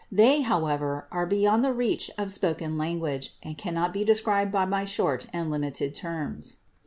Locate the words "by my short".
4.51-5.27